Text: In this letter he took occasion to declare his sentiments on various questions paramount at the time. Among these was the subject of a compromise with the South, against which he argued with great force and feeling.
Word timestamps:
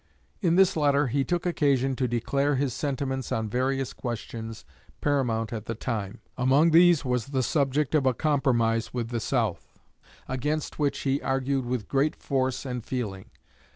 In 0.41 0.55
this 0.55 0.75
letter 0.75 1.05
he 1.09 1.23
took 1.23 1.45
occasion 1.45 1.95
to 1.97 2.07
declare 2.07 2.55
his 2.55 2.73
sentiments 2.73 3.31
on 3.31 3.47
various 3.47 3.93
questions 3.93 4.65
paramount 4.99 5.53
at 5.53 5.65
the 5.67 5.75
time. 5.75 6.21
Among 6.39 6.71
these 6.71 7.05
was 7.05 7.27
the 7.27 7.43
subject 7.43 7.93
of 7.93 8.07
a 8.07 8.13
compromise 8.15 8.95
with 8.95 9.09
the 9.09 9.19
South, 9.19 9.77
against 10.27 10.79
which 10.79 11.01
he 11.01 11.21
argued 11.21 11.67
with 11.67 11.87
great 11.87 12.15
force 12.15 12.65
and 12.65 12.83
feeling. 12.83 13.29